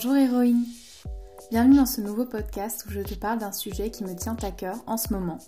Bonjour 0.00 0.14
héroïne 0.14 0.64
Bienvenue 1.50 1.74
dans 1.74 1.84
ce 1.84 2.00
nouveau 2.00 2.24
podcast 2.24 2.86
où 2.86 2.92
je 2.92 3.00
te 3.00 3.16
parle 3.16 3.40
d'un 3.40 3.50
sujet 3.50 3.90
qui 3.90 4.04
me 4.04 4.14
tient 4.14 4.36
à 4.42 4.52
cœur 4.52 4.76
en 4.86 4.96
ce 4.96 5.12
moment. 5.12 5.38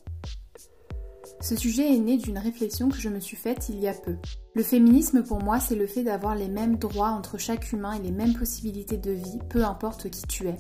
Ce 1.41 1.55
sujet 1.55 1.95
est 1.95 2.01
né 2.01 2.17
d'une 2.17 2.37
réflexion 2.37 2.89
que 2.89 2.99
je 2.99 3.09
me 3.11 3.21
suis 3.21 3.37
faite 3.37 3.69
il 3.69 3.79
y 3.79 3.87
a 3.87 3.95
peu. 3.95 4.17
Le 4.57 4.65
féminisme 4.65 5.23
pour 5.23 5.41
moi 5.41 5.61
c'est 5.61 5.77
le 5.77 5.87
fait 5.87 6.03
d'avoir 6.03 6.35
les 6.35 6.49
mêmes 6.49 6.79
droits 6.79 7.11
entre 7.11 7.39
chaque 7.39 7.71
humain 7.71 7.93
et 7.93 8.03
les 8.03 8.11
mêmes 8.11 8.35
possibilités 8.35 8.97
de 8.97 9.13
vie, 9.13 9.39
peu 9.49 9.65
importe 9.65 10.11
qui 10.11 10.23
tu 10.23 10.49
es. 10.49 10.57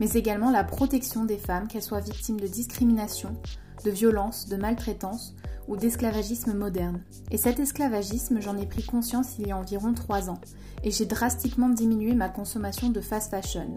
Mais 0.00 0.12
également 0.12 0.50
la 0.50 0.64
protection 0.64 1.26
des 1.26 1.36
femmes, 1.36 1.68
qu'elles 1.68 1.82
soient 1.82 2.00
victimes 2.00 2.40
de 2.40 2.46
discrimination, 2.46 3.36
de 3.84 3.90
violence, 3.90 4.48
de 4.48 4.56
maltraitance 4.56 5.34
ou 5.68 5.76
d'esclavagisme 5.76 6.52
moderne. 6.52 7.02
Et 7.30 7.38
cet 7.38 7.58
esclavagisme, 7.58 8.40
j'en 8.40 8.56
ai 8.56 8.66
pris 8.66 8.84
conscience 8.84 9.38
il 9.38 9.48
y 9.48 9.52
a 9.52 9.56
environ 9.56 9.94
3 9.94 10.30
ans, 10.30 10.40
et 10.82 10.90
j'ai 10.90 11.06
drastiquement 11.06 11.70
diminué 11.70 12.14
ma 12.14 12.28
consommation 12.28 12.90
de 12.90 13.00
fast 13.00 13.30
fashion. 13.30 13.76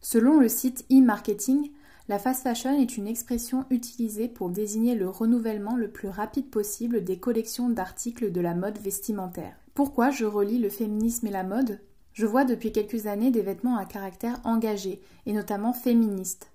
Selon 0.00 0.38
le 0.40 0.48
site 0.48 0.86
e-marketing, 0.90 1.70
la 2.08 2.18
fast 2.18 2.42
fashion 2.42 2.80
est 2.80 2.96
une 2.96 3.06
expression 3.06 3.66
utilisée 3.68 4.28
pour 4.28 4.48
désigner 4.48 4.94
le 4.94 5.10
renouvellement 5.10 5.76
le 5.76 5.90
plus 5.90 6.08
rapide 6.08 6.48
possible 6.48 7.04
des 7.04 7.18
collections 7.18 7.68
d'articles 7.68 8.32
de 8.32 8.40
la 8.40 8.54
mode 8.54 8.78
vestimentaire. 8.78 9.56
Pourquoi 9.74 10.10
je 10.10 10.24
relie 10.24 10.58
le 10.58 10.70
féminisme 10.70 11.26
et 11.26 11.30
la 11.30 11.44
mode? 11.44 11.80
Je 12.14 12.24
vois 12.24 12.44
depuis 12.44 12.72
quelques 12.72 13.06
années 13.06 13.30
des 13.30 13.42
vêtements 13.42 13.76
à 13.76 13.84
caractère 13.84 14.40
engagé, 14.44 15.02
et 15.26 15.32
notamment 15.32 15.74
féministes. 15.74 16.50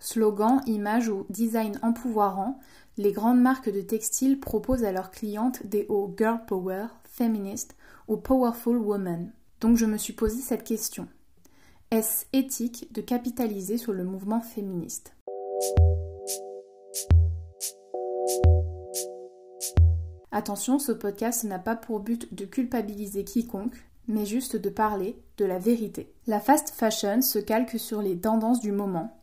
Slogans, 0.00 0.60
images 0.66 1.08
ou 1.08 1.26
design 1.28 1.78
empouvoirants, 1.82 2.58
les 2.96 3.12
grandes 3.12 3.40
marques 3.40 3.70
de 3.70 3.80
textiles 3.80 4.40
proposent 4.40 4.84
à 4.84 4.92
leurs 4.92 5.10
clientes 5.10 5.66
des 5.66 5.86
hauts 5.88 6.14
girl 6.16 6.40
power, 6.46 6.86
feminist 7.04 7.76
ou 8.06 8.16
powerful 8.16 8.76
woman. 8.76 9.32
Donc 9.60 9.76
je 9.76 9.86
me 9.86 9.96
suis 9.96 10.12
posé 10.12 10.40
cette 10.40 10.64
question. 10.64 11.08
Est-ce 11.90 12.26
éthique 12.32 12.92
de 12.92 13.00
capitaliser 13.00 13.78
sur 13.78 13.92
le 13.92 14.04
mouvement 14.04 14.40
féministe? 14.40 15.14
Attention, 20.30 20.78
ce 20.78 20.92
podcast 20.92 21.44
n'a 21.44 21.58
pas 21.58 21.74
pour 21.74 22.00
but 22.00 22.32
de 22.34 22.44
culpabiliser 22.44 23.24
quiconque, 23.24 23.76
mais 24.06 24.26
juste 24.26 24.56
de 24.56 24.68
parler 24.68 25.20
de 25.36 25.44
la 25.44 25.58
vérité. 25.58 26.12
La 26.26 26.40
fast 26.40 26.70
fashion 26.70 27.22
se 27.22 27.38
calque 27.38 27.78
sur 27.78 28.02
les 28.02 28.18
tendances 28.18 28.60
du 28.60 28.70
moment, 28.70 29.17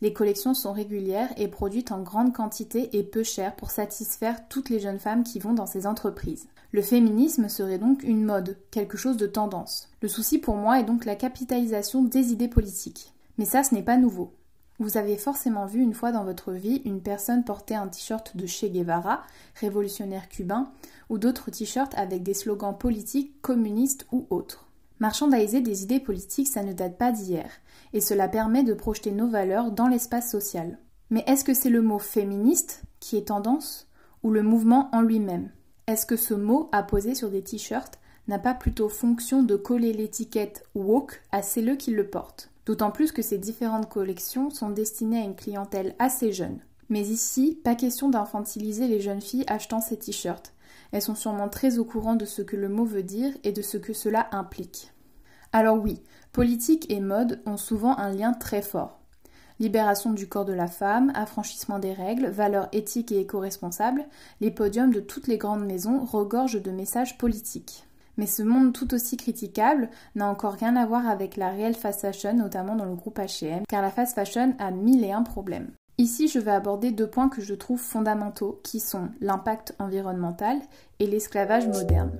les 0.00 0.12
collections 0.12 0.54
sont 0.54 0.72
régulières 0.72 1.32
et 1.36 1.48
produites 1.48 1.92
en 1.92 2.00
grande 2.00 2.32
quantité 2.32 2.96
et 2.96 3.02
peu 3.02 3.22
chères 3.22 3.54
pour 3.54 3.70
satisfaire 3.70 4.48
toutes 4.48 4.70
les 4.70 4.80
jeunes 4.80 4.98
femmes 4.98 5.24
qui 5.24 5.38
vont 5.38 5.52
dans 5.52 5.66
ces 5.66 5.86
entreprises. 5.86 6.48
Le 6.72 6.82
féminisme 6.82 7.48
serait 7.48 7.78
donc 7.78 8.02
une 8.02 8.24
mode, 8.24 8.56
quelque 8.70 8.96
chose 8.96 9.16
de 9.16 9.26
tendance. 9.26 9.90
Le 10.00 10.08
souci 10.08 10.38
pour 10.38 10.56
moi 10.56 10.80
est 10.80 10.84
donc 10.84 11.04
la 11.04 11.16
capitalisation 11.16 12.02
des 12.02 12.32
idées 12.32 12.48
politiques. 12.48 13.12
Mais 13.38 13.44
ça, 13.44 13.62
ce 13.62 13.74
n'est 13.74 13.82
pas 13.82 13.96
nouveau. 13.96 14.32
Vous 14.78 14.96
avez 14.96 15.18
forcément 15.18 15.66
vu 15.66 15.82
une 15.82 15.92
fois 15.92 16.12
dans 16.12 16.24
votre 16.24 16.52
vie 16.52 16.80
une 16.86 17.02
personne 17.02 17.44
porter 17.44 17.74
un 17.74 17.88
t-shirt 17.88 18.34
de 18.34 18.46
Che 18.46 18.64
Guevara, 18.64 19.22
révolutionnaire 19.56 20.30
cubain, 20.30 20.72
ou 21.10 21.18
d'autres 21.18 21.50
t-shirts 21.50 21.92
avec 21.96 22.22
des 22.22 22.32
slogans 22.32 22.76
politiques, 22.78 23.42
communistes 23.42 24.06
ou 24.10 24.26
autres. 24.30 24.69
Marchandiser 25.00 25.62
des 25.62 25.82
idées 25.82 25.98
politiques, 25.98 26.48
ça 26.48 26.62
ne 26.62 26.74
date 26.74 26.98
pas 26.98 27.10
d'hier, 27.10 27.50
et 27.94 28.02
cela 28.02 28.28
permet 28.28 28.64
de 28.64 28.74
projeter 28.74 29.12
nos 29.12 29.28
valeurs 29.28 29.72
dans 29.72 29.88
l'espace 29.88 30.30
social. 30.30 30.78
Mais 31.08 31.24
est-ce 31.26 31.42
que 31.42 31.54
c'est 31.54 31.70
le 31.70 31.80
mot 31.80 31.98
féministe 31.98 32.82
qui 33.00 33.16
est 33.16 33.28
tendance, 33.28 33.88
ou 34.22 34.30
le 34.30 34.42
mouvement 34.42 34.90
en 34.92 35.00
lui-même? 35.00 35.50
Est-ce 35.86 36.04
que 36.04 36.16
ce 36.16 36.34
mot 36.34 36.68
apposé 36.70 37.14
sur 37.14 37.30
des 37.30 37.42
t-shirts 37.42 37.98
n'a 38.28 38.38
pas 38.38 38.52
plutôt 38.52 38.90
fonction 38.90 39.42
de 39.42 39.56
coller 39.56 39.94
l'étiquette 39.94 40.64
woke 40.74 41.22
à 41.32 41.40
celles 41.40 41.78
qui 41.78 41.92
le 41.92 42.06
portent? 42.06 42.50
D'autant 42.66 42.90
plus 42.90 43.10
que 43.10 43.22
ces 43.22 43.38
différentes 43.38 43.88
collections 43.88 44.50
sont 44.50 44.68
destinées 44.68 45.22
à 45.22 45.24
une 45.24 45.34
clientèle 45.34 45.94
assez 45.98 46.30
jeune. 46.30 46.60
Mais 46.90 47.00
ici, 47.00 47.58
pas 47.64 47.74
question 47.74 48.10
d'infantiliser 48.10 48.86
les 48.86 49.00
jeunes 49.00 49.22
filles 49.22 49.46
achetant 49.46 49.80
ces 49.80 49.98
t-shirts. 49.98 50.52
Elles 50.92 51.02
sont 51.02 51.14
sûrement 51.14 51.48
très 51.48 51.78
au 51.78 51.84
courant 51.84 52.16
de 52.16 52.24
ce 52.24 52.42
que 52.42 52.56
le 52.56 52.68
mot 52.68 52.84
veut 52.84 53.02
dire 53.02 53.32
et 53.44 53.52
de 53.52 53.62
ce 53.62 53.76
que 53.76 53.92
cela 53.92 54.28
implique. 54.32 54.92
Alors 55.52 55.78
oui, 55.78 56.02
politique 56.32 56.90
et 56.90 57.00
mode 57.00 57.40
ont 57.46 57.56
souvent 57.56 57.96
un 57.98 58.12
lien 58.12 58.32
très 58.32 58.62
fort. 58.62 59.00
Libération 59.58 60.12
du 60.12 60.26
corps 60.26 60.46
de 60.46 60.54
la 60.54 60.68
femme, 60.68 61.12
affranchissement 61.14 61.78
des 61.78 61.92
règles, 61.92 62.28
valeurs 62.28 62.68
éthiques 62.72 63.12
et 63.12 63.20
éco-responsables, 63.20 64.06
les 64.40 64.50
podiums 64.50 64.92
de 64.92 65.00
toutes 65.00 65.26
les 65.26 65.36
grandes 65.36 65.66
maisons 65.66 66.02
regorgent 66.02 66.62
de 66.62 66.70
messages 66.70 67.18
politiques. 67.18 67.84
Mais 68.16 68.26
ce 68.26 68.42
monde 68.42 68.72
tout 68.72 68.94
aussi 68.94 69.16
critiquable 69.16 69.90
n'a 70.14 70.28
encore 70.28 70.54
rien 70.54 70.76
à 70.76 70.86
voir 70.86 71.06
avec 71.08 71.36
la 71.36 71.50
réelle 71.50 71.74
fast 71.74 72.00
fashion, 72.00 72.34
notamment 72.34 72.74
dans 72.74 72.84
le 72.84 72.94
groupe 72.94 73.18
HM, 73.18 73.64
car 73.68 73.82
la 73.82 73.90
fast 73.90 74.14
fashion 74.14 74.54
a 74.58 74.70
mille 74.70 75.04
et 75.04 75.12
un 75.12 75.22
problèmes. 75.22 75.70
Ici, 76.00 76.28
je 76.28 76.38
vais 76.38 76.50
aborder 76.50 76.92
deux 76.92 77.06
points 77.06 77.28
que 77.28 77.42
je 77.42 77.52
trouve 77.52 77.78
fondamentaux, 77.78 78.58
qui 78.64 78.80
sont 78.80 79.10
l'impact 79.20 79.74
environnemental 79.78 80.58
et 80.98 81.06
l'esclavage 81.06 81.68
moderne. 81.68 82.18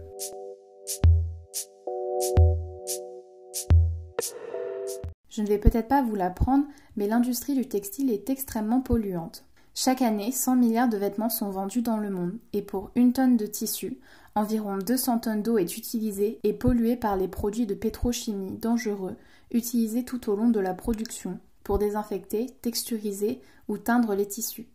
Je 5.30 5.40
ne 5.40 5.46
vais 5.46 5.56
peut-être 5.56 5.88
pas 5.88 6.02
vous 6.02 6.14
l'apprendre, 6.14 6.66
mais 6.96 7.08
l'industrie 7.08 7.54
du 7.54 7.66
textile 7.66 8.10
est 8.10 8.28
extrêmement 8.28 8.82
polluante. 8.82 9.46
Chaque 9.74 10.02
année, 10.02 10.30
100 10.30 10.56
milliards 10.56 10.90
de 10.90 10.98
vêtements 10.98 11.30
sont 11.30 11.48
vendus 11.48 11.80
dans 11.80 11.96
le 11.96 12.10
monde, 12.10 12.38
et 12.52 12.60
pour 12.60 12.90
une 12.96 13.14
tonne 13.14 13.38
de 13.38 13.46
tissu, 13.46 13.96
environ 14.34 14.76
200 14.76 15.20
tonnes 15.20 15.42
d'eau 15.42 15.56
est 15.56 15.78
utilisée 15.78 16.38
et 16.44 16.52
polluée 16.52 16.96
par 16.96 17.16
les 17.16 17.28
produits 17.28 17.64
de 17.64 17.72
pétrochimie 17.74 18.58
dangereux 18.58 19.16
utilisés 19.50 20.04
tout 20.04 20.28
au 20.28 20.36
long 20.36 20.50
de 20.50 20.60
la 20.60 20.74
production, 20.74 21.40
pour 21.70 21.78
désinfecter, 21.78 22.46
texturiser 22.62 23.40
ou 23.68 23.78
teindre 23.78 24.16
les 24.16 24.26
tissus. 24.26 24.66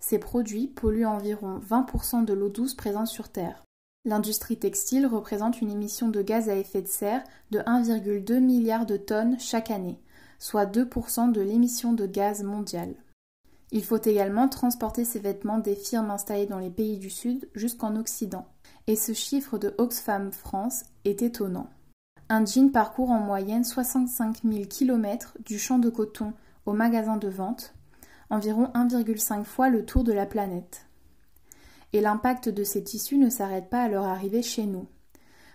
Ces 0.00 0.18
produits 0.18 0.66
polluent 0.66 1.06
environ 1.06 1.60
20% 1.60 2.24
de 2.24 2.32
l'eau 2.32 2.48
douce 2.48 2.74
présente 2.74 3.06
sur 3.06 3.28
Terre. 3.28 3.62
L'industrie 4.04 4.58
textile 4.58 5.06
représente 5.06 5.60
une 5.60 5.70
émission 5.70 6.08
de 6.08 6.20
gaz 6.20 6.48
à 6.48 6.56
effet 6.56 6.82
de 6.82 6.88
serre 6.88 7.22
de 7.52 7.60
1,2 7.60 8.40
milliard 8.40 8.84
de 8.84 8.96
tonnes 8.96 9.38
chaque 9.38 9.70
année, 9.70 10.00
soit 10.40 10.66
2% 10.66 11.30
de 11.30 11.40
l'émission 11.40 11.92
de 11.92 12.06
gaz 12.06 12.42
mondiale. 12.42 12.96
Il 13.70 13.84
faut 13.84 14.02
également 14.02 14.48
transporter 14.48 15.04
ces 15.04 15.20
vêtements 15.20 15.58
des 15.58 15.76
firmes 15.76 16.10
installées 16.10 16.46
dans 16.46 16.58
les 16.58 16.70
pays 16.70 16.98
du 16.98 17.10
Sud 17.10 17.48
jusqu'en 17.54 17.94
Occident. 17.94 18.48
Et 18.88 18.96
ce 18.96 19.12
chiffre 19.12 19.56
de 19.56 19.72
Oxfam 19.78 20.32
France 20.32 20.82
est 21.04 21.22
étonnant. 21.22 21.70
Un 22.34 22.46
jean 22.46 22.70
parcourt 22.70 23.10
en 23.10 23.18
moyenne 23.18 23.62
65 23.62 24.38
000 24.42 24.64
km 24.64 25.36
du 25.44 25.58
champ 25.58 25.78
de 25.78 25.90
coton 25.90 26.32
au 26.64 26.72
magasin 26.72 27.18
de 27.18 27.28
vente, 27.28 27.74
environ 28.30 28.70
1,5 28.74 29.44
fois 29.44 29.68
le 29.68 29.84
tour 29.84 30.02
de 30.02 30.14
la 30.14 30.24
planète. 30.24 30.86
Et 31.92 32.00
l'impact 32.00 32.48
de 32.48 32.64
ces 32.64 32.82
tissus 32.82 33.18
ne 33.18 33.28
s'arrête 33.28 33.68
pas 33.68 33.82
à 33.82 33.88
leur 33.88 34.04
arrivée 34.04 34.40
chez 34.40 34.64
nous. 34.64 34.86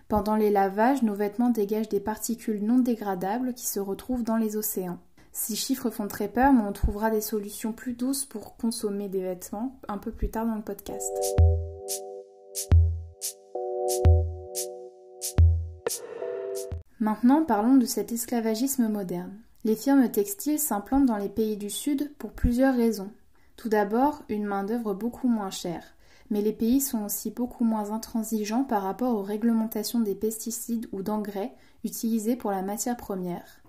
Pendant 0.07 0.35
les 0.35 0.51
lavages, 0.51 1.01
nos 1.01 1.15
vêtements 1.15 1.49
dégagent 1.49 1.89
des 1.89 1.99
particules 1.99 2.63
non 2.63 2.77
dégradables 2.77 3.55
qui 3.55 3.65
se 3.65 3.79
retrouvent 3.79 4.23
dans 4.23 4.37
les 4.37 4.55
océans. 4.55 4.99
Ces 5.31 5.55
chiffres 5.55 5.89
font 5.89 6.07
très 6.07 6.27
peur, 6.27 6.53
mais 6.53 6.61
on 6.61 6.73
trouvera 6.73 7.09
des 7.09 7.21
solutions 7.21 7.73
plus 7.73 7.93
douces 7.93 8.25
pour 8.25 8.55
consommer 8.55 9.09
des 9.09 9.23
vêtements 9.23 9.79
un 9.87 9.97
peu 9.97 10.11
plus 10.11 10.29
tard 10.29 10.45
dans 10.45 10.53
le 10.53 10.61
podcast. 10.61 11.11
Maintenant, 16.99 17.43
parlons 17.43 17.77
de 17.77 17.85
cet 17.85 18.11
esclavagisme 18.11 18.87
moderne. 18.87 19.37
Les 19.63 19.75
firmes 19.75 20.09
textiles 20.09 20.59
s'implantent 20.59 21.05
dans 21.05 21.17
les 21.17 21.29
pays 21.29 21.55
du 21.55 21.69
Sud 21.69 22.11
pour 22.17 22.31
plusieurs 22.31 22.75
raisons. 22.75 23.11
Tout 23.55 23.69
d'abord, 23.69 24.23
une 24.29 24.45
main-d'œuvre 24.45 24.95
beaucoup 24.95 25.27
moins 25.27 25.51
chère. 25.51 25.83
Mais 26.31 26.41
les 26.41 26.53
pays 26.53 26.81
sont 26.81 27.05
aussi 27.05 27.29
beaucoup 27.29 27.63
moins 27.63 27.91
intransigeants 27.91 28.63
par 28.63 28.81
rapport 28.81 29.15
aux 29.15 29.21
réglementations 29.21 29.99
des 29.99 30.15
pesticides 30.15 30.87
ou 30.91 31.03
d'engrais 31.03 31.53
utilisés 31.83 32.35
pour 32.35 32.51
la 32.51 32.63
matière 32.63 32.97
première. 32.97 33.61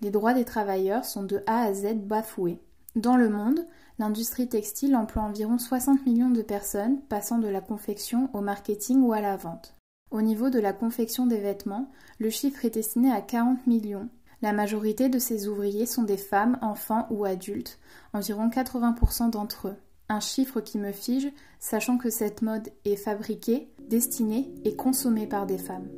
Les 0.00 0.10
droits 0.10 0.32
des 0.32 0.44
travailleurs 0.44 1.04
sont 1.04 1.24
de 1.24 1.42
A 1.46 1.62
à 1.62 1.74
Z 1.74 1.94
bafoués. 1.96 2.60
Dans 2.96 3.16
le 3.16 3.28
monde, 3.28 3.66
l'industrie 3.98 4.48
textile 4.48 4.96
emploie 4.96 5.22
environ 5.22 5.58
60 5.58 6.06
millions 6.06 6.30
de 6.30 6.42
personnes, 6.42 7.00
passant 7.08 7.38
de 7.38 7.48
la 7.48 7.60
confection 7.60 8.30
au 8.32 8.40
marketing 8.40 9.02
ou 9.02 9.12
à 9.12 9.20
la 9.20 9.36
vente. 9.36 9.74
Au 10.10 10.22
niveau 10.22 10.50
de 10.50 10.58
la 10.58 10.72
confection 10.72 11.26
des 11.26 11.38
vêtements, 11.38 11.88
le 12.18 12.30
chiffre 12.30 12.64
est 12.64 12.76
estimé 12.76 13.12
à 13.12 13.20
40 13.20 13.68
millions. 13.68 14.08
La 14.42 14.52
majorité 14.52 15.08
de 15.08 15.20
ces 15.20 15.46
ouvriers 15.46 15.86
sont 15.86 16.02
des 16.02 16.16
femmes, 16.16 16.58
enfants 16.62 17.06
ou 17.10 17.24
adultes, 17.24 17.78
environ 18.12 18.48
80% 18.48 19.30
d'entre 19.30 19.68
eux. 19.68 19.76
Un 20.08 20.18
chiffre 20.18 20.60
qui 20.60 20.78
me 20.78 20.90
fige, 20.90 21.28
sachant 21.60 21.96
que 21.96 22.10
cette 22.10 22.42
mode 22.42 22.70
est 22.84 22.96
fabriquée, 22.96 23.68
destinée 23.88 24.52
et 24.64 24.74
consommée 24.74 25.28
par 25.28 25.46
des 25.46 25.58
femmes. 25.58 25.88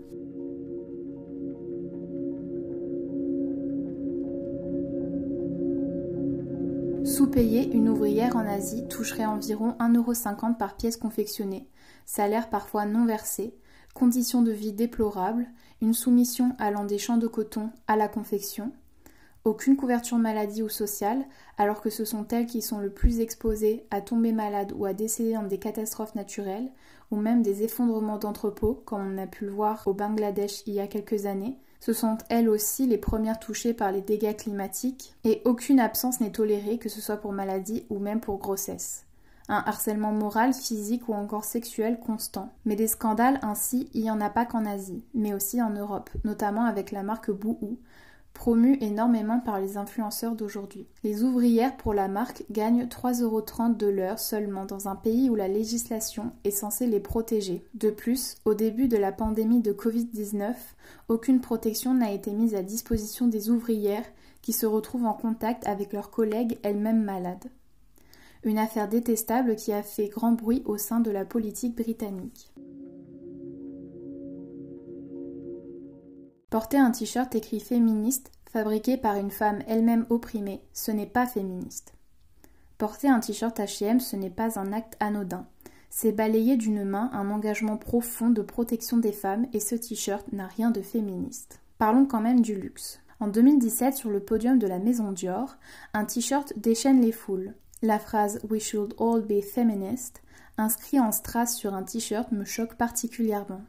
Sous-payée, 7.06 7.72
une 7.72 7.88
ouvrière 7.88 8.36
en 8.36 8.46
Asie 8.46 8.86
toucherait 8.88 9.24
environ 9.24 9.74
1,50€ 9.80 10.58
par 10.58 10.76
pièce 10.76 10.98
confectionnée, 10.98 11.66
salaire 12.04 12.50
parfois 12.50 12.84
non 12.84 13.06
versé, 13.06 13.54
conditions 13.94 14.42
de 14.42 14.52
vie 14.52 14.72
déplorables, 14.72 15.46
une 15.80 15.94
soumission 15.94 16.54
allant 16.58 16.84
des 16.84 16.98
champs 16.98 17.18
de 17.18 17.26
coton 17.26 17.70
à 17.88 17.96
la 17.96 18.08
confection, 18.08 18.72
aucune 19.44 19.76
couverture 19.76 20.18
maladie 20.18 20.62
ou 20.62 20.68
sociale, 20.68 21.24
alors 21.58 21.80
que 21.80 21.90
ce 21.90 22.04
sont 22.04 22.26
elles 22.28 22.46
qui 22.46 22.62
sont 22.62 22.78
le 22.78 22.90
plus 22.90 23.20
exposées 23.20 23.84
à 23.90 24.00
tomber 24.00 24.32
malades 24.32 24.72
ou 24.76 24.84
à 24.84 24.92
décéder 24.92 25.34
dans 25.34 25.42
des 25.42 25.58
catastrophes 25.58 26.14
naturelles, 26.14 26.70
ou 27.10 27.16
même 27.16 27.42
des 27.42 27.62
effondrements 27.64 28.18
d'entrepôts, 28.18 28.82
comme 28.84 29.14
on 29.14 29.18
a 29.18 29.26
pu 29.26 29.44
le 29.44 29.50
voir 29.50 29.82
au 29.86 29.94
Bangladesh 29.94 30.62
il 30.66 30.74
y 30.74 30.80
a 30.80 30.86
quelques 30.86 31.26
années. 31.26 31.58
Ce 31.80 31.92
sont 31.92 32.18
elles 32.28 32.48
aussi 32.48 32.86
les 32.86 32.98
premières 32.98 33.40
touchées 33.40 33.74
par 33.74 33.90
les 33.90 34.00
dégâts 34.00 34.36
climatiques, 34.36 35.16
et 35.24 35.42
aucune 35.44 35.80
absence 35.80 36.20
n'est 36.20 36.30
tolérée, 36.30 36.78
que 36.78 36.88
ce 36.88 37.00
soit 37.00 37.16
pour 37.16 37.32
maladie 37.32 37.84
ou 37.90 37.98
même 37.98 38.20
pour 38.20 38.38
grossesse 38.38 39.04
un 39.48 39.62
harcèlement 39.66 40.12
moral, 40.12 40.52
physique 40.52 41.08
ou 41.08 41.14
encore 41.14 41.44
sexuel 41.44 41.98
constant. 42.00 42.52
Mais 42.64 42.76
des 42.76 42.86
scandales 42.86 43.38
ainsi, 43.42 43.88
il 43.94 44.02
n'y 44.02 44.10
en 44.10 44.20
a 44.20 44.30
pas 44.30 44.46
qu'en 44.46 44.64
Asie, 44.64 45.04
mais 45.14 45.34
aussi 45.34 45.60
en 45.60 45.70
Europe, 45.70 46.10
notamment 46.24 46.64
avec 46.64 46.92
la 46.92 47.02
marque 47.02 47.30
Bouhou, 47.30 47.78
promue 48.32 48.78
énormément 48.80 49.40
par 49.40 49.60
les 49.60 49.76
influenceurs 49.76 50.34
d'aujourd'hui. 50.34 50.86
Les 51.04 51.22
ouvrières 51.22 51.76
pour 51.76 51.94
la 51.94 52.08
marque 52.08 52.44
gagnent 52.50 52.86
3,30€ 52.86 53.76
de 53.76 53.86
l'heure 53.86 54.18
seulement 54.18 54.64
dans 54.64 54.88
un 54.88 54.96
pays 54.96 55.30
où 55.30 55.34
la 55.34 55.48
législation 55.48 56.32
est 56.44 56.50
censée 56.50 56.86
les 56.86 57.00
protéger. 57.00 57.66
De 57.74 57.90
plus, 57.90 58.36
au 58.44 58.54
début 58.54 58.88
de 58.88 58.96
la 58.96 59.12
pandémie 59.12 59.60
de 59.60 59.72
Covid-19, 59.72 60.54
aucune 61.08 61.40
protection 61.40 61.94
n'a 61.94 62.12
été 62.12 62.32
mise 62.32 62.54
à 62.54 62.62
disposition 62.62 63.26
des 63.26 63.50
ouvrières 63.50 64.06
qui 64.40 64.52
se 64.52 64.66
retrouvent 64.66 65.06
en 65.06 65.14
contact 65.14 65.66
avec 65.66 65.92
leurs 65.92 66.10
collègues 66.10 66.58
elles-mêmes 66.62 67.04
malades 67.04 67.50
une 68.44 68.58
affaire 68.58 68.88
détestable 68.88 69.56
qui 69.56 69.72
a 69.72 69.82
fait 69.82 70.08
grand 70.08 70.32
bruit 70.32 70.62
au 70.64 70.76
sein 70.78 71.00
de 71.00 71.10
la 71.10 71.24
politique 71.24 71.76
britannique. 71.76 72.52
Porter 76.50 76.76
un 76.76 76.90
t-shirt 76.90 77.34
écrit 77.34 77.60
féministe, 77.60 78.30
fabriqué 78.50 78.98
par 78.98 79.16
une 79.16 79.30
femme 79.30 79.62
elle-même 79.66 80.04
opprimée, 80.10 80.60
ce 80.74 80.90
n'est 80.90 81.06
pas 81.06 81.26
féministe. 81.26 81.94
Porter 82.76 83.08
un 83.08 83.20
t-shirt 83.20 83.58
HM, 83.58 84.00
ce 84.00 84.16
n'est 84.16 84.28
pas 84.28 84.58
un 84.58 84.72
acte 84.72 84.96
anodin. 85.00 85.46
C'est 85.88 86.12
balayer 86.12 86.56
d'une 86.56 86.84
main 86.84 87.10
un 87.12 87.30
engagement 87.30 87.76
profond 87.76 88.30
de 88.30 88.42
protection 88.42 88.96
des 88.96 89.12
femmes 89.12 89.46
et 89.52 89.60
ce 89.60 89.74
t-shirt 89.74 90.30
n'a 90.32 90.46
rien 90.46 90.70
de 90.70 90.82
féministe. 90.82 91.60
Parlons 91.78 92.06
quand 92.06 92.20
même 92.20 92.40
du 92.40 92.54
luxe. 92.54 93.00
En 93.20 93.28
2017, 93.28 93.94
sur 93.94 94.10
le 94.10 94.20
podium 94.20 94.58
de 94.58 94.66
la 94.66 94.78
maison 94.78 95.12
Dior, 95.12 95.56
un 95.94 96.04
t-shirt 96.04 96.52
déchaîne 96.56 97.00
les 97.00 97.12
foules. 97.12 97.54
La 97.84 97.98
phrase 97.98 98.38
We 98.48 98.62
should 98.62 98.94
all 99.00 99.22
be 99.22 99.42
feminist, 99.42 100.22
inscrit 100.56 101.00
en 101.00 101.10
strass 101.10 101.56
sur 101.56 101.74
un 101.74 101.82
t-shirt, 101.82 102.30
me 102.30 102.44
choque 102.44 102.76
particulièrement. 102.76 103.62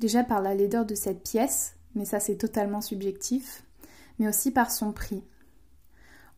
Déjà 0.00 0.24
par 0.24 0.40
la 0.40 0.54
laideur 0.54 0.86
de 0.86 0.94
cette 0.94 1.22
pièce, 1.22 1.76
mais 1.94 2.06
ça 2.06 2.18
c'est 2.18 2.36
totalement 2.36 2.80
subjectif, 2.80 3.62
mais 4.18 4.26
aussi 4.26 4.50
par 4.50 4.70
son 4.70 4.92
prix. 4.92 5.22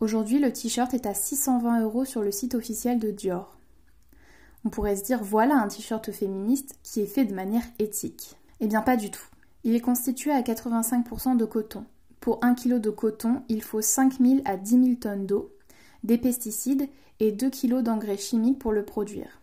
Aujourd'hui, 0.01 0.41
le 0.41 0.53
t-shirt 0.53 0.93
est 0.93 1.07
à 1.07 1.15
620 1.15 1.83
euros 1.83 2.05
sur 2.05 2.23
le 2.23 2.33
site 2.33 2.57
officiel 2.57 2.99
de 2.99 3.13
Dior. 3.13 3.57
On 4.65 4.69
pourrait 4.69 4.97
se 4.97 5.05
dire 5.05 5.23
voilà 5.23 5.55
un 5.55 5.69
t-shirt 5.69 6.11
féministe 6.11 6.75
qui 6.83 7.01
est 7.01 7.07
fait 7.07 7.25
de 7.25 7.35
manière 7.35 7.65
éthique. 7.79 8.37
Eh 8.59 8.67
bien, 8.67 8.83
pas 8.83 8.97
du 8.97 9.13
tout. 9.13 9.27
Il 9.63 9.77
est 9.77 9.81
constitué 9.81 10.33
à 10.33 10.43
85% 10.43 11.37
de 11.37 11.45
coton. 11.45 11.85
Pour 12.21 12.43
1 12.43 12.57
kg 12.57 12.81
de 12.81 12.91
coton, 12.91 13.45
il 13.49 13.63
faut 13.63 13.81
5000 13.81 14.43
à 14.45 14.57
10 14.57 14.71
000 14.71 14.95
tonnes 14.97 15.27
d'eau, 15.27 15.56
des 16.07 16.19
pesticides 16.19 16.89
et 17.21 17.33
2 17.33 17.51
kg 17.51 17.83
d'engrais 17.83 18.17
chimiques 18.17 18.59
pour 18.59 18.73
le 18.73 18.85
produire. 18.85 19.41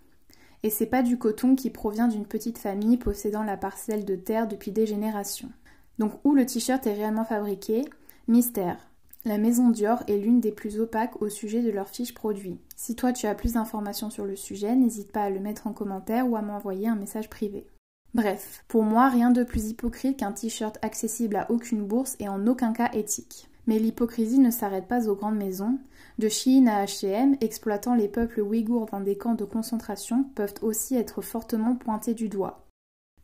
Et 0.63 0.69
c'est 0.69 0.86
pas 0.86 1.04
du 1.04 1.18
coton 1.18 1.56
qui 1.56 1.69
provient 1.69 2.07
d'une 2.07 2.25
petite 2.25 2.57
famille 2.57 2.98
possédant 2.98 3.44
la 3.44 3.57
parcelle 3.57 4.06
de 4.06 4.15
terre 4.15 4.48
depuis 4.48 4.71
des 4.71 4.86
générations. 4.86 5.51
Donc 6.00 6.13
où 6.24 6.33
le 6.33 6.45
t-shirt 6.45 6.88
est 6.88 6.94
réellement 6.94 7.25
fabriqué? 7.25 7.83
Mystère. 8.27 8.77
La 9.25 9.38
maison 9.38 9.69
Dior 9.69 10.04
est 10.07 10.18
l'une 10.18 10.39
des 10.39 10.51
plus 10.51 10.80
opaques 10.80 11.21
au 11.21 11.30
sujet 11.30 11.62
de 11.62 11.69
leurs 11.69 11.89
fiches 11.89 12.13
produits. 12.13 12.60
Si 12.75 12.95
toi 12.95 13.13
tu 13.13 13.25
as 13.27 13.36
plus 13.36 13.54
d'informations 13.54 14.10
sur 14.10 14.25
le 14.25 14.36
sujet, 14.36 14.75
n'hésite 14.75 15.12
pas 15.12 15.24
à 15.24 15.30
le 15.30 15.39
mettre 15.39 15.68
en 15.68 15.74
commentaire 15.74 16.30
ou 16.30 16.36
à 16.36 16.42
m'envoyer 16.42 16.88
un 16.88 16.95
message 16.95 17.30
privé. 17.30 17.68
Bref, 18.13 18.63
pour 18.68 18.83
moi, 18.83 19.10
rien 19.10 19.31
de 19.31 19.44
plus 19.44 19.69
hypocrite 19.69 20.18
qu'un 20.18 20.31
t-shirt 20.31 20.77
accessible 20.81 21.36
à 21.36 21.50
aucune 21.50 21.86
bourse 21.86 22.15
et 22.19 22.30
en 22.30 22.48
aucun 22.48 22.71
cas 22.71 22.92
éthique. 22.94 23.50
Mais 23.68 23.80
l'hypocrisie 23.80 24.39
ne 24.39 24.51
s'arrête 24.51 24.88
pas 24.88 25.07
aux 25.07 25.15
grandes 25.15 25.38
maisons. 25.38 25.80
De 26.19 26.30
Chine 26.30 26.68
à 26.68 26.83
H&M, 26.83 27.38
exploitant 27.42 27.95
les 27.95 28.07
peuples 28.07 28.42
ouïghours 28.42 28.88
dans 28.88 29.00
des 29.00 29.18
camps 29.18 29.36
de 29.36 29.45
concentration, 29.45 30.25
peuvent 30.36 30.54
aussi 30.62 30.95
être 30.95 31.21
fortement 31.21 31.75
pointés 31.75 32.13
du 32.13 32.30
doigt. 32.30 32.65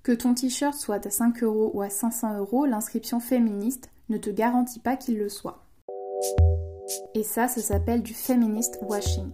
Que 0.01 0.11
ton 0.13 0.33
t-shirt 0.33 0.75
soit 0.75 1.05
à 1.05 1.09
5 1.09 1.43
euros 1.43 1.71
ou 1.73 1.81
à 1.81 1.89
500 1.89 2.37
euros, 2.37 2.65
l'inscription 2.65 3.19
féministe 3.19 3.89
ne 4.07 4.17
te 4.17 4.29
garantit 4.29 4.79
pas 4.79 4.95
qu'il 4.95 5.17
le 5.17 5.29
soit. 5.29 5.65
Et 7.13 7.23
ça, 7.23 7.47
ça 7.47 7.61
s'appelle 7.61 8.01
du 8.01 8.13
feminist 8.13 8.79
washing. 8.81 9.29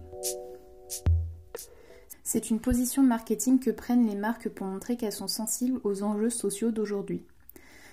C'est 2.24 2.50
une 2.50 2.60
position 2.60 3.02
marketing 3.02 3.60
que 3.60 3.70
prennent 3.70 4.06
les 4.06 4.16
marques 4.16 4.48
pour 4.48 4.66
montrer 4.66 4.96
qu'elles 4.96 5.12
sont 5.12 5.28
sensibles 5.28 5.80
aux 5.84 6.02
enjeux 6.02 6.30
sociaux 6.30 6.72
d'aujourd'hui. 6.72 7.24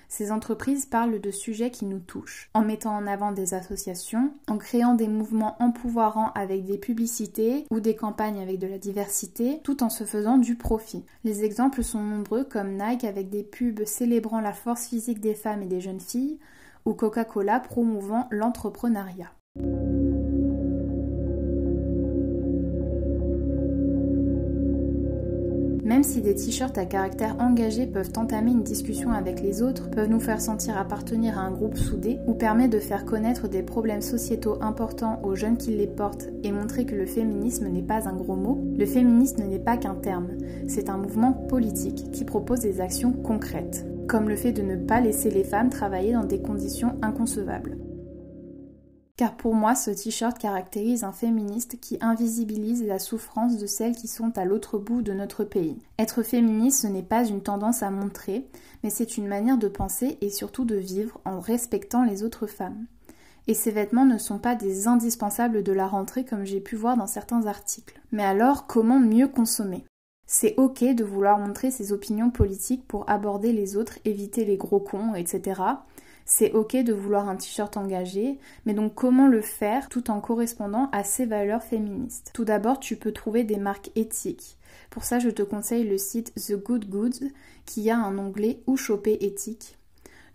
Ces 0.07 0.31
entreprises 0.31 0.85
parlent 0.85 1.19
de 1.19 1.31
sujets 1.31 1.71
qui 1.71 1.85
nous 1.85 1.99
touchent, 1.99 2.49
en 2.53 2.61
mettant 2.61 2.95
en 2.95 3.07
avant 3.07 3.31
des 3.31 3.53
associations, 3.53 4.31
en 4.47 4.57
créant 4.57 4.93
des 4.93 5.07
mouvements 5.07 5.55
empouvoirants 5.59 6.31
avec 6.35 6.65
des 6.65 6.77
publicités 6.77 7.65
ou 7.71 7.79
des 7.79 7.95
campagnes 7.95 8.41
avec 8.41 8.59
de 8.59 8.67
la 8.67 8.77
diversité, 8.77 9.59
tout 9.63 9.83
en 9.83 9.89
se 9.89 10.03
faisant 10.03 10.37
du 10.37 10.55
profit. 10.55 11.05
Les 11.23 11.43
exemples 11.43 11.83
sont 11.83 12.01
nombreux 12.01 12.43
comme 12.43 12.77
Nike 12.77 13.03
avec 13.03 13.29
des 13.29 13.43
pubs 13.43 13.85
célébrant 13.85 14.41
la 14.41 14.53
force 14.53 14.87
physique 14.87 15.19
des 15.19 15.35
femmes 15.35 15.63
et 15.63 15.67
des 15.67 15.81
jeunes 15.81 15.99
filles, 15.99 16.39
ou 16.85 16.93
Coca-Cola 16.93 17.59
promouvant 17.59 18.27
l'entrepreneuriat. 18.31 19.31
Même 26.03 26.11
si 26.11 26.19
des 26.19 26.35
t-shirts 26.35 26.77
à 26.77 26.85
caractère 26.85 27.37
engagé 27.39 27.87
peuvent 27.87 28.11
entamer 28.17 28.51
une 28.51 28.63
discussion 28.63 29.13
avec 29.13 29.41
les 29.41 29.61
autres, 29.61 29.89
peuvent 29.89 30.09
nous 30.09 30.19
faire 30.19 30.41
sentir 30.41 30.77
appartenir 30.77 31.39
à 31.39 31.43
un 31.43 31.51
groupe 31.51 31.77
soudé, 31.77 32.19
ou 32.27 32.33
permettent 32.33 32.73
de 32.73 32.79
faire 32.79 33.05
connaître 33.05 33.47
des 33.47 33.63
problèmes 33.63 34.01
sociétaux 34.01 34.61
importants 34.61 35.21
aux 35.23 35.35
jeunes 35.35 35.55
qui 35.55 35.71
les 35.71 35.87
portent 35.87 36.27
et 36.43 36.51
montrer 36.51 36.85
que 36.85 36.95
le 36.95 37.05
féminisme 37.05 37.69
n'est 37.69 37.81
pas 37.81 38.09
un 38.09 38.13
gros 38.17 38.35
mot, 38.35 38.61
le 38.77 38.85
féminisme 38.85 39.45
n'est 39.45 39.59
pas 39.59 39.77
qu'un 39.77 39.95
terme, 39.95 40.27
c'est 40.67 40.89
un 40.89 40.97
mouvement 40.97 41.31
politique 41.31 42.11
qui 42.11 42.25
propose 42.25 42.59
des 42.59 42.81
actions 42.81 43.13
concrètes, 43.13 43.85
comme 44.05 44.27
le 44.27 44.35
fait 44.35 44.51
de 44.51 44.61
ne 44.61 44.75
pas 44.75 44.99
laisser 44.99 45.31
les 45.31 45.45
femmes 45.45 45.69
travailler 45.69 46.11
dans 46.11 46.25
des 46.25 46.41
conditions 46.41 46.97
inconcevables. 47.01 47.77
Car 49.15 49.37
pour 49.37 49.53
moi, 49.53 49.75
ce 49.75 49.91
t-shirt 49.91 50.39
caractérise 50.39 51.03
un 51.03 51.11
féministe 51.11 51.79
qui 51.79 51.99
invisibilise 52.01 52.83
la 52.83 52.97
souffrance 52.97 53.59
de 53.59 53.67
celles 53.67 53.95
qui 53.95 54.07
sont 54.07 54.35
à 54.39 54.45
l'autre 54.45 54.79
bout 54.79 55.03
de 55.03 55.13
notre 55.13 55.43
pays. 55.43 55.77
Être 55.99 56.23
féministe, 56.23 56.81
ce 56.81 56.87
n'est 56.87 57.03
pas 57.03 57.23
une 57.23 57.43
tendance 57.43 57.83
à 57.83 57.91
montrer, 57.91 58.47
mais 58.81 58.89
c'est 58.89 59.17
une 59.17 59.27
manière 59.27 59.59
de 59.59 59.67
penser 59.67 60.17
et 60.21 60.31
surtout 60.31 60.65
de 60.65 60.75
vivre 60.75 61.21
en 61.25 61.39
respectant 61.39 62.03
les 62.03 62.23
autres 62.23 62.47
femmes. 62.47 62.87
Et 63.45 63.53
ces 63.53 63.69
vêtements 63.69 64.05
ne 64.05 64.17
sont 64.17 64.39
pas 64.39 64.55
des 64.55 64.87
indispensables 64.87 65.61
de 65.61 65.73
la 65.73 65.85
rentrée 65.85 66.25
comme 66.25 66.45
j'ai 66.45 66.61
pu 66.61 66.75
voir 66.75 66.97
dans 66.97 67.07
certains 67.07 67.45
articles. 67.45 68.01
Mais 68.11 68.23
alors, 68.23 68.65
comment 68.65 68.99
mieux 68.99 69.27
consommer? 69.27 69.85
C'est 70.25 70.55
ok 70.57 70.83
de 70.95 71.03
vouloir 71.03 71.37
montrer 71.37 71.69
ses 71.69 71.91
opinions 71.91 72.31
politiques 72.31 72.87
pour 72.87 73.07
aborder 73.07 73.53
les 73.53 73.77
autres, 73.77 73.99
éviter 74.05 74.45
les 74.45 74.57
gros 74.57 74.79
cons, 74.79 75.13
etc. 75.13 75.61
C'est 76.25 76.53
ok 76.53 76.77
de 76.77 76.93
vouloir 76.93 77.27
un 77.27 77.35
t-shirt 77.35 77.75
engagé, 77.77 78.39
mais 78.65 78.73
donc 78.73 78.95
comment 78.95 79.27
le 79.27 79.41
faire 79.41 79.89
tout 79.89 80.09
en 80.09 80.21
correspondant 80.21 80.89
à 80.91 81.03
ses 81.03 81.25
valeurs 81.25 81.63
féministes? 81.63 82.31
Tout 82.33 82.45
d'abord, 82.45 82.79
tu 82.79 82.95
peux 82.95 83.11
trouver 83.11 83.43
des 83.43 83.57
marques 83.57 83.91
éthiques. 83.95 84.57
Pour 84.89 85.03
ça, 85.03 85.19
je 85.19 85.29
te 85.29 85.41
conseille 85.41 85.87
le 85.87 85.97
site 85.97 86.33
The 86.35 86.55
Good 86.55 86.89
Goods 86.89 87.27
qui 87.65 87.89
a 87.89 87.97
un 87.97 88.17
onglet 88.17 88.59
Où 88.67 88.77
choper 88.77 89.17
éthique. 89.21 89.77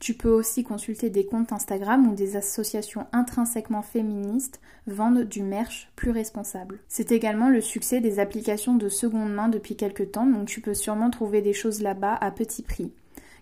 Tu 0.01 0.15
peux 0.15 0.31
aussi 0.31 0.63
consulter 0.63 1.11
des 1.11 1.27
comptes 1.27 1.53
Instagram 1.53 2.07
où 2.07 2.15
des 2.15 2.37
associations 2.37 3.07
intrinsèquement 3.13 3.83
féministes 3.83 4.61
vendent 4.87 5.25
du 5.25 5.43
merch 5.43 5.91
plus 5.97 6.13
responsable. 6.13 6.79
C'est 6.87 7.11
également 7.11 7.49
le 7.49 7.61
succès 7.61 8.01
des 8.01 8.21
applications 8.21 8.77
de 8.77 8.89
seconde 8.89 9.33
main 9.33 9.49
depuis 9.49 9.75
quelques 9.75 10.13
temps, 10.13 10.27
donc 10.27 10.47
tu 10.47 10.61
peux 10.61 10.75
sûrement 10.75 11.11
trouver 11.11 11.43
des 11.43 11.53
choses 11.53 11.83
là-bas 11.83 12.15
à 12.15 12.31
petit 12.31 12.63
prix. 12.63 12.93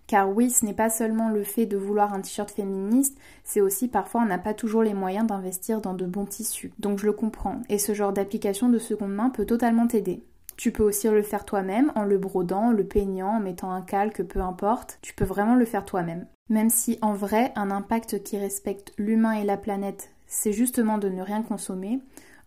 Car 0.07 0.29
oui, 0.29 0.51
ce 0.51 0.65
n'est 0.65 0.73
pas 0.73 0.91
seulement 0.91 1.29
le 1.29 1.43
fait 1.43 1.67
de 1.67 1.77
vouloir 1.77 2.15
un 2.15 2.21
t-shirt 2.21 2.51
féministe, 2.51 3.19
c'est 3.45 3.61
aussi 3.61 3.89
parfois 3.89 4.23
on 4.23 4.27
n'a 4.27 4.39
pas 4.39 4.55
toujours 4.55 4.83
les 4.83 4.95
moyens 4.95 5.27
d'investir 5.27 5.81
dans 5.81 5.95
de 5.95 6.07
bons 6.07 6.27
tissus. 6.27 6.73
Donc 6.79 6.99
je 6.99 7.07
le 7.07 7.13
comprends, 7.13 7.61
et 7.69 7.79
ce 7.79 7.95
genre 7.95 8.13
d'application 8.13 8.69
de 8.69 8.79
seconde 8.79 9.15
main 9.15 9.31
peut 9.31 9.47
totalement 9.47 9.87
t'aider. 9.87 10.23
Tu 10.57 10.73
peux 10.73 10.85
aussi 10.85 11.09
le 11.09 11.23
faire 11.23 11.45
toi-même 11.45 11.93
en 11.97 12.05
le 12.05 12.17
brodant, 12.17 12.71
le 12.71 12.85
peignant, 12.85 13.37
en 13.37 13.41
mettant 13.41 13.73
un 13.73 13.83
calque, 13.83 14.23
peu 14.23 14.41
importe. 14.41 14.99
Tu 15.03 15.15
peux 15.15 15.25
vraiment 15.25 15.55
le 15.55 15.67
faire 15.67 15.85
toi-même. 15.85 16.27
Même 16.49 16.71
si 16.71 16.99
en 17.03 17.13
vrai, 17.13 17.53
un 17.57 17.71
impact 17.71 18.23
qui 18.23 18.39
respecte 18.39 18.93
l'humain 18.97 19.33
et 19.33 19.45
la 19.45 19.59
planète, 19.59 20.13
c'est 20.27 20.53
justement 20.53 20.99
de 20.99 21.09
ne 21.09 21.23
rien 21.23 21.43
consommer, 21.43 22.01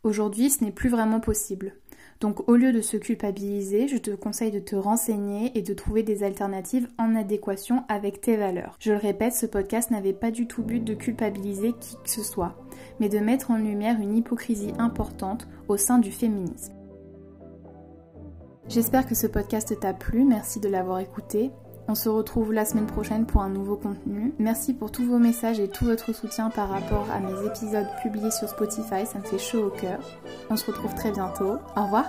aujourd'hui 0.04 0.50
ce 0.50 0.63
n'est 0.63 0.72
plus 0.72 0.89
vraiment 0.89 1.20
possible. 1.20 1.74
Donc 2.20 2.50
au 2.50 2.56
lieu 2.56 2.74
de 2.74 2.82
se 2.82 2.98
culpabiliser, 2.98 3.88
je 3.88 3.98
te 3.98 4.12
conseille 4.12 4.52
de 4.52 4.60
te 4.60 4.76
renseigner 4.76 5.58
et 5.58 5.62
de 5.62 5.74
trouver 5.74 6.04
des 6.04 6.24
alternatives 6.24 6.90
en 6.98 7.16
adéquation 7.16 7.84
avec 7.88 8.20
tes 8.20 8.36
valeurs. 8.36 8.76
Je 8.80 8.92
le 8.92 8.98
répète, 8.98 9.34
ce 9.34 9.46
podcast 9.46 9.90
n'avait 9.90 10.14
pas 10.14 10.32
du 10.32 10.46
tout 10.46 10.64
but 10.64 10.84
de 10.84 10.94
culpabiliser 10.94 11.74
qui 11.80 11.96
que 12.04 12.10
ce 12.10 12.24
soit, 12.24 12.56
mais 13.00 13.08
de 13.08 13.20
mettre 13.20 13.52
en 13.52 13.58
lumière 13.58 14.00
une 14.02 14.18
hypocrisie 14.18 14.74
importante 14.78 15.48
au 15.70 15.78
sein 15.78 15.98
du 15.98 16.12
féminisme. 16.12 16.74
J'espère 18.68 19.08
que 19.08 19.16
ce 19.16 19.26
podcast 19.26 19.80
t'a 19.80 19.94
plu, 19.94 20.26
merci 20.26 20.60
de 20.60 20.70
l'avoir 20.70 21.00
écouté. 21.00 21.52
On 21.89 21.96
se 21.96 22.08
retrouve 22.08 22.53
la 22.53 22.65
semaine 22.65 22.86
prochaine 22.86 23.25
pour 23.25 23.41
un 23.41 23.50
nouveau 23.50 23.75
contenu. 23.75 24.31
Merci 24.38 24.75
pour 24.75 24.91
tous 24.91 25.03
vos 25.05 25.17
messages 25.17 25.60
et 25.60 25.67
tout 25.67 25.86
votre 25.86 26.13
soutien 26.13 26.51
par 26.51 26.69
rapport 26.69 27.08
à 27.12 27.19
mes 27.19 27.48
épisodes 27.48 27.88
publiés 28.03 28.29
sur 28.29 28.48
Spotify, 28.48 29.08
ça 29.08 29.17
me 29.17 29.24
fait 29.24 29.39
chaud 29.39 29.65
au 29.65 29.69
cœur. 29.72 29.98
On 30.51 30.55
se 30.55 30.67
retrouve 30.67 30.93
très 30.93 31.12
bientôt. 31.12 31.58
Au 31.75 31.86
revoir 31.86 32.05